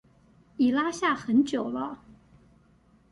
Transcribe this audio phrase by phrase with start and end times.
[0.57, 2.01] 已拉下很久了